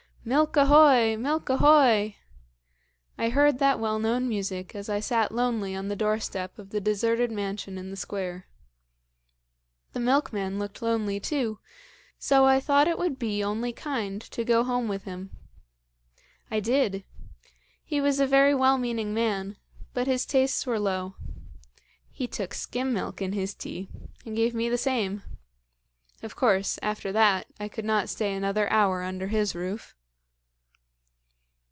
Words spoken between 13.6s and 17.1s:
kind to go home with him. I did.